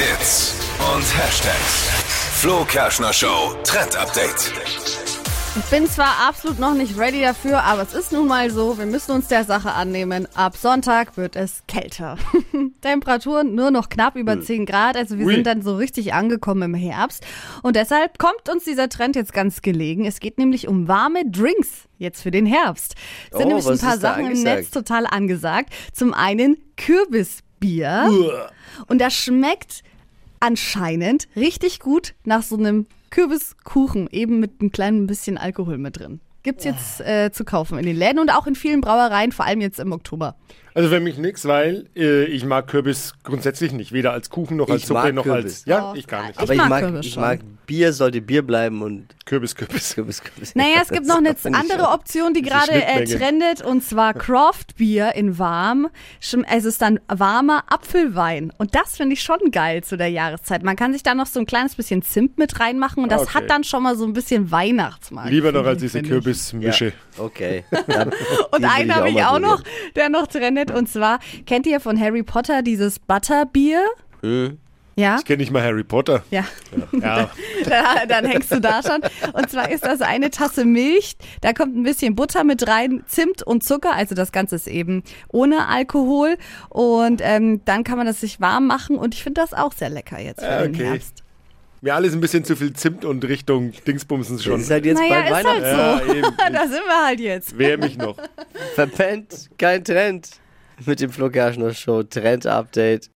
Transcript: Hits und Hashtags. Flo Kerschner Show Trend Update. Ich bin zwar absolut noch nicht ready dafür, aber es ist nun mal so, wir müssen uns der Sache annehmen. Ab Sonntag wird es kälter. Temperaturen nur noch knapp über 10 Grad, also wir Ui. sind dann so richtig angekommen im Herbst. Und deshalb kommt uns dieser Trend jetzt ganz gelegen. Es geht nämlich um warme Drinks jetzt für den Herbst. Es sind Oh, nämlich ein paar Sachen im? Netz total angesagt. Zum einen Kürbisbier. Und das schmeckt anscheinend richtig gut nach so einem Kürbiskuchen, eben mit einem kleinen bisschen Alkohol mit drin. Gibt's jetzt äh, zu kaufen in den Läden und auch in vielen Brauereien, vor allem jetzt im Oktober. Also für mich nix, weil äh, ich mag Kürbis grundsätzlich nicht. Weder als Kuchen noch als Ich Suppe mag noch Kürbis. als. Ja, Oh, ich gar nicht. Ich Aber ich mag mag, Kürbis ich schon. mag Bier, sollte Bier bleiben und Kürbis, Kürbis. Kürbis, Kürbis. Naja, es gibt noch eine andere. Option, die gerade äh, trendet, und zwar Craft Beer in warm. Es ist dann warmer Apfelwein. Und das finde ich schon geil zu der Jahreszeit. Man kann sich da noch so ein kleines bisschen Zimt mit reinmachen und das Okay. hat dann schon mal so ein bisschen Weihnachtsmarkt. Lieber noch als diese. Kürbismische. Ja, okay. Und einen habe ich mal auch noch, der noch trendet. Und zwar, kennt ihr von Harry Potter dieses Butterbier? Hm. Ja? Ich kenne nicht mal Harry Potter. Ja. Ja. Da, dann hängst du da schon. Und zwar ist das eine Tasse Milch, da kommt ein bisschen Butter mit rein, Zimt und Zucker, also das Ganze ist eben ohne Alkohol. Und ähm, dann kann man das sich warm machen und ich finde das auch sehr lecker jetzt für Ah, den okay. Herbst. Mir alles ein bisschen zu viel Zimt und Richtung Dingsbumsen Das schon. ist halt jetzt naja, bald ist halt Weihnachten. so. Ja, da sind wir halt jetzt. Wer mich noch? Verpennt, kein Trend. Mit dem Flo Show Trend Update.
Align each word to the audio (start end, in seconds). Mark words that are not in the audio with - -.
Hits 0.00 0.54
und 0.94 1.02
Hashtags. 1.18 1.90
Flo 2.40 2.64
Kerschner 2.64 3.12
Show 3.12 3.54
Trend 3.64 3.94
Update. 3.96 4.50
Ich 5.58 5.64
bin 5.64 5.86
zwar 5.86 6.26
absolut 6.26 6.58
noch 6.58 6.72
nicht 6.72 6.96
ready 6.96 7.20
dafür, 7.20 7.62
aber 7.64 7.82
es 7.82 7.92
ist 7.92 8.10
nun 8.10 8.26
mal 8.26 8.50
so, 8.50 8.78
wir 8.78 8.86
müssen 8.86 9.10
uns 9.12 9.28
der 9.28 9.44
Sache 9.44 9.72
annehmen. 9.72 10.26
Ab 10.34 10.56
Sonntag 10.56 11.18
wird 11.18 11.36
es 11.36 11.64
kälter. 11.68 12.16
Temperaturen 12.80 13.54
nur 13.54 13.70
noch 13.70 13.90
knapp 13.90 14.16
über 14.16 14.40
10 14.40 14.64
Grad, 14.64 14.96
also 14.96 15.18
wir 15.18 15.26
Ui. 15.26 15.34
sind 15.34 15.46
dann 15.46 15.60
so 15.60 15.76
richtig 15.76 16.14
angekommen 16.14 16.62
im 16.62 16.74
Herbst. 16.74 17.26
Und 17.62 17.76
deshalb 17.76 18.18
kommt 18.18 18.48
uns 18.50 18.64
dieser 18.64 18.88
Trend 18.88 19.16
jetzt 19.16 19.34
ganz 19.34 19.60
gelegen. 19.60 20.06
Es 20.06 20.20
geht 20.20 20.38
nämlich 20.38 20.66
um 20.66 20.88
warme 20.88 21.28
Drinks 21.28 21.88
jetzt 21.98 22.22
für 22.22 22.30
den 22.30 22.46
Herbst. 22.46 22.94
Es 23.30 23.36
sind 23.36 23.46
Oh, 23.46 23.48
nämlich 23.48 23.66
ein 23.68 23.78
paar 23.78 23.98
Sachen 23.98 24.30
im? 24.30 24.42
Netz 24.42 24.70
total 24.70 25.06
angesagt. 25.06 25.74
Zum 25.92 26.14
einen 26.14 26.56
Kürbisbier. 27.60 28.50
Und 28.86 29.00
das 29.00 29.14
schmeckt 29.14 29.82
anscheinend 30.40 31.28
richtig 31.36 31.80
gut 31.80 32.14
nach 32.24 32.42
so 32.42 32.56
einem 32.56 32.86
Kürbiskuchen, 33.10 34.08
eben 34.10 34.40
mit 34.40 34.60
einem 34.60 34.72
kleinen 34.72 35.06
bisschen 35.06 35.36
Alkohol 35.38 35.78
mit 35.78 35.98
drin. 35.98 36.20
Gibt's 36.42 36.64
jetzt 36.64 37.02
äh, 37.02 37.30
zu 37.32 37.44
kaufen 37.44 37.78
in 37.78 37.84
den 37.84 37.96
Läden 37.96 38.18
und 38.18 38.30
auch 38.30 38.46
in 38.46 38.54
vielen 38.54 38.80
Brauereien, 38.80 39.30
vor 39.30 39.44
allem 39.44 39.60
jetzt 39.60 39.78
im 39.78 39.92
Oktober. 39.92 40.36
Also 40.72 40.88
für 40.88 41.00
mich 41.00 41.18
nix, 41.18 41.44
weil 41.44 41.86
äh, 41.94 42.24
ich 42.24 42.46
mag 42.46 42.66
Kürbis 42.66 43.12
grundsätzlich 43.24 43.72
nicht. 43.72 43.92
Weder 43.92 44.12
als 44.12 44.30
Kuchen 44.30 44.56
noch 44.56 44.70
als 44.70 44.80
Ich 44.82 44.86
Suppe 44.86 45.02
mag 45.02 45.14
noch 45.14 45.24
Kürbis. 45.24 45.44
als. 45.44 45.64
Ja, 45.66 45.90
Oh, 45.90 45.94
ich 45.94 46.06
gar 46.06 46.22
nicht. 46.22 46.36
Ich 46.36 46.40
Aber 46.40 46.52
ich 46.54 46.58
mag 46.58 46.68
mag, 46.70 46.80
Kürbis 46.84 47.06
ich 47.06 47.12
schon. 47.12 47.22
mag 47.22 47.40
Bier, 47.70 47.92
sollte 47.92 48.20
Bier 48.20 48.42
bleiben 48.44 48.82
und 48.82 49.06
Kürbis, 49.26 49.54
Kürbis. 49.54 49.94
Kürbis, 49.94 50.24
Kürbis. 50.24 50.56
Naja, 50.56 50.80
es 50.82 50.88
gibt 50.88 51.06
noch 51.06 51.18
eine 51.18 51.36
andere. 51.52 51.90
Option, 51.90 52.34
die 52.34 52.42
gerade 52.42 52.72
äh, 52.72 53.04
trendet, 53.04 53.62
und 53.62 53.84
zwar 53.84 54.12
Craft 54.12 54.74
Beer 54.76 55.14
in 55.14 55.38
warm. 55.38 55.88
Es 56.18 56.64
ist 56.64 56.82
dann 56.82 56.98
warmer 57.06 57.62
Apfelwein. 57.68 58.52
Und 58.58 58.74
das 58.74 58.96
finde 58.96 59.12
ich 59.12 59.22
schon 59.22 59.52
geil 59.52 59.84
zu 59.84 59.96
der 59.96 60.08
Jahreszeit. 60.08 60.64
Man 60.64 60.74
kann 60.74 60.92
sich 60.92 61.04
da 61.04 61.14
noch 61.14 61.26
so 61.26 61.38
ein 61.38 61.46
kleines 61.46 61.76
bisschen 61.76 62.02
Zimt 62.02 62.38
mit 62.38 62.58
reinmachen 62.58 63.04
und 63.04 63.12
das 63.12 63.22
Okay. 63.22 63.34
hat 63.34 63.50
dann 63.50 63.62
schon 63.62 63.84
mal 63.84 63.96
so 63.96 64.04
ein 64.04 64.14
bisschen 64.14 64.50
Weihnachtsmarkt. 64.50 65.30
Lieber 65.30 65.52
noch 65.52 65.64
als 65.64 65.80
diese. 65.80 66.02
Kürbismische. 66.02 66.86
Ja, 66.86 67.22
okay. 67.22 67.64
Und 68.50 68.64
einen 68.64 68.92
habe 68.92 69.10
ich 69.10 69.14
mal 69.14 69.26
auch 69.26 69.38
noch, 69.38 69.62
der 69.94 70.08
noch 70.08 70.26
trendet. 70.26 70.72
Und 70.72 70.88
zwar, 70.88 71.20
kennt 71.46 71.66
ihr 71.66 71.78
von 71.78 72.00
Harry 72.00 72.24
Potter 72.24 72.62
dieses 72.62 72.98
Butterbier? 72.98 73.84
Hm. 74.22 74.58
Ja? 74.96 75.16
Ich 75.18 75.24
kenne 75.24 75.38
nicht 75.38 75.50
mal 75.52 75.62
Harry 75.62 75.84
Potter. 75.84 76.22
Ja. 76.30 76.44
Ja. 77.00 77.30
Da, 77.68 78.06
dann 78.06 78.24
hängst 78.24 78.50
du 78.52 78.60
da 78.60 78.82
schon. 78.82 79.00
Und 79.34 79.50
zwar 79.50 79.70
ist 79.70 79.84
das 79.84 80.00
eine 80.00 80.30
Tasse 80.30 80.64
Milch, 80.64 81.16
da 81.42 81.52
kommt 81.52 81.76
ein 81.76 81.82
bisschen 81.82 82.14
Butter 82.16 82.42
mit 82.42 82.66
rein, 82.66 83.04
Zimt 83.06 83.42
und 83.42 83.62
Zucker, 83.62 83.92
also 83.94 84.14
das 84.14 84.32
Ganze 84.32 84.56
ist 84.56 84.66
eben 84.66 85.02
ohne 85.28 85.68
Alkohol. 85.68 86.36
Und 86.68 87.20
ähm, 87.22 87.60
dann 87.66 87.84
kann 87.84 87.96
man 87.98 88.06
das 88.06 88.20
sich 88.20 88.40
warm 88.40 88.66
machen 88.66 88.96
und 88.96 89.14
ich 89.14 89.22
finde 89.22 89.40
das 89.40 89.52
auch 89.54 89.72
sehr 89.72 89.90
lecker 89.90 90.18
jetzt 90.18 90.40
für 90.40 90.48
Ah, 90.48 90.62
den 90.62 90.74
okay. 90.74 90.84
Herbst. 90.86 91.22
Mir 91.82 91.94
alles 91.94 92.12
ein 92.12 92.20
bisschen 92.20 92.44
zu 92.44 92.56
viel 92.56 92.72
Zimt 92.74 93.04
und 93.06 93.24
Richtung 93.24 93.72
Dingsbumsen 93.86 94.36
Das 94.36 94.44
schon. 94.44 94.60
ist 94.60 94.70
halt 94.70 94.84
jetzt 94.84 94.98
naja, 94.98 95.22
bald 95.30 95.44
ist 95.46 95.50
halt 95.50 95.62
Weihnachten. 95.62 96.08
so. 96.08 96.14
Ja, 96.42 96.50
da 96.52 96.62
sind 96.68 96.82
wir 96.86 97.06
halt 97.06 97.20
jetzt. 97.20 97.56
Wer 97.58 97.78
mich 97.78 97.96
noch? 97.96 98.16
Verpennt, 98.74 99.48
kein 99.56 99.82
Trend. 99.82 100.28
Mit 100.86 101.00
dem 101.00 101.10
Flo 101.10 101.30
Show 101.72 102.02
Trend 102.02 102.46
Update. 102.46 103.08